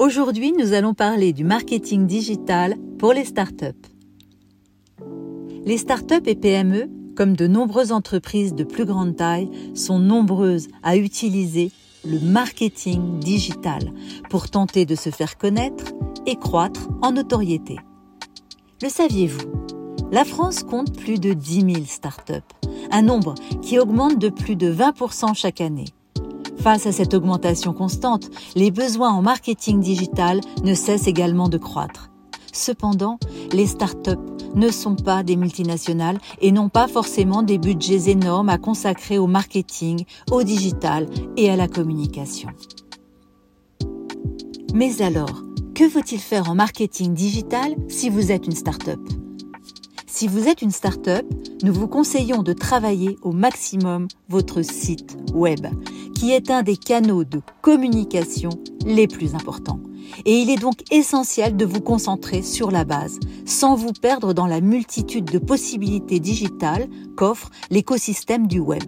[0.00, 3.66] Aujourd'hui, nous allons parler du marketing digital pour les startups.
[5.66, 10.96] Les startups et PME, comme de nombreuses entreprises de plus grande taille, sont nombreuses à
[10.96, 11.70] utiliser
[12.06, 13.92] le marketing digital
[14.30, 15.92] pour tenter de se faire connaître
[16.24, 17.76] et croître en notoriété.
[18.82, 19.52] Le saviez-vous?
[20.10, 22.32] La France compte plus de 10 000 startups,
[22.90, 25.88] un nombre qui augmente de plus de 20% chaque année.
[26.62, 32.10] Face à cette augmentation constante, les besoins en marketing digital ne cessent également de croître.
[32.52, 33.18] Cependant,
[33.52, 34.10] les startups
[34.54, 39.26] ne sont pas des multinationales et n'ont pas forcément des budgets énormes à consacrer au
[39.26, 41.08] marketing, au digital
[41.38, 42.50] et à la communication.
[44.74, 45.42] Mais alors,
[45.74, 49.00] que faut-il faire en marketing digital si vous êtes une startup?
[50.06, 51.24] Si vous êtes une startup,
[51.62, 55.66] nous vous conseillons de travailler au maximum votre site web
[56.20, 58.50] qui est un des canaux de communication
[58.84, 59.80] les plus importants.
[60.26, 64.46] Et il est donc essentiel de vous concentrer sur la base, sans vous perdre dans
[64.46, 68.84] la multitude de possibilités digitales qu'offre l'écosystème du web.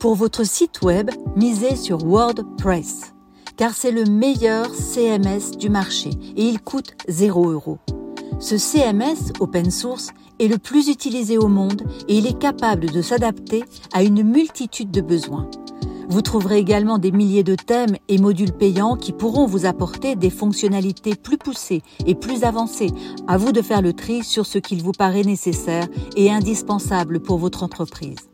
[0.00, 3.12] Pour votre site web, misez sur WordPress,
[3.56, 7.78] car c'est le meilleur CMS du marché et il coûte 0 euros.
[8.40, 13.02] Ce CMS open source est le plus utilisé au monde et il est capable de
[13.02, 15.50] s'adapter à une multitude de besoins.
[16.08, 20.30] Vous trouverez également des milliers de thèmes et modules payants qui pourront vous apporter des
[20.30, 22.92] fonctionnalités plus poussées et plus avancées.
[23.26, 27.38] À vous de faire le tri sur ce qu'il vous paraît nécessaire et indispensable pour
[27.38, 28.30] votre entreprise.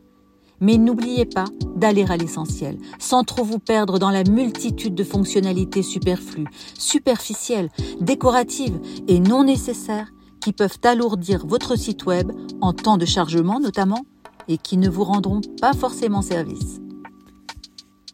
[0.61, 5.83] Mais n'oubliez pas d'aller à l'essentiel, sans trop vous perdre dans la multitude de fonctionnalités
[5.83, 6.47] superflues,
[6.77, 12.31] superficielles, décoratives et non nécessaires qui peuvent alourdir votre site web
[12.61, 14.05] en temps de chargement notamment
[14.47, 16.79] et qui ne vous rendront pas forcément service.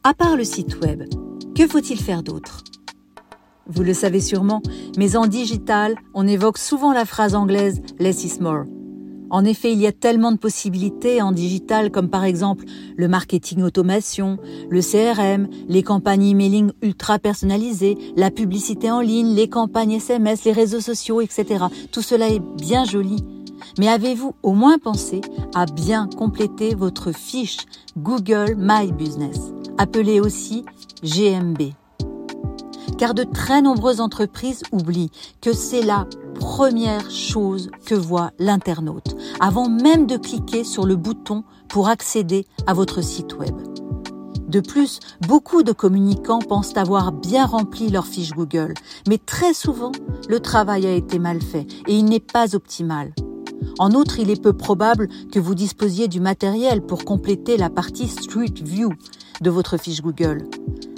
[0.04, 1.04] À part le site web,
[1.56, 2.64] que faut-il faire d'autre?
[3.68, 4.62] Vous le savez sûrement,
[4.98, 8.64] mais en digital, on évoque souvent la phrase anglaise Less is more.
[9.32, 12.66] En effet, il y a tellement de possibilités en digital comme par exemple
[12.98, 14.38] le marketing automation,
[14.70, 20.52] le CRM, les campagnes emailing ultra personnalisées, la publicité en ligne, les campagnes SMS, les
[20.52, 21.66] réseaux sociaux, etc.
[21.94, 23.24] Tout cela est bien joli.
[23.80, 25.22] Mais avez-vous au moins pensé
[25.56, 27.60] à bien compléter votre fiche
[27.98, 29.40] Google My Business,
[29.78, 30.66] appelée aussi
[31.04, 31.72] GMB
[33.02, 35.10] car de très nombreuses entreprises oublient
[35.42, 36.06] que c'est la
[36.42, 42.74] première chose que voit l'internaute avant même de cliquer sur le bouton pour accéder à
[42.74, 43.56] votre site web.
[44.48, 48.74] De plus, beaucoup de communicants pensent avoir bien rempli leur fiche Google,
[49.08, 49.92] mais très souvent,
[50.28, 53.14] le travail a été mal fait et il n'est pas optimal.
[53.78, 58.08] En outre, il est peu probable que vous disposiez du matériel pour compléter la partie
[58.08, 58.90] Street View
[59.42, 60.50] de votre fiche Google.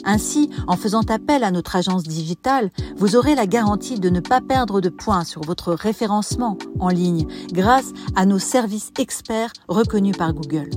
[0.05, 4.41] Ainsi, en faisant appel à notre agence digitale, vous aurez la garantie de ne pas
[4.41, 10.33] perdre de points sur votre référencement en ligne grâce à nos services experts reconnus par
[10.33, 10.69] Google.